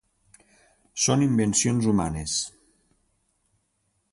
Són 1.03 1.25
invencions 1.25 1.91
humanes. 1.93 2.35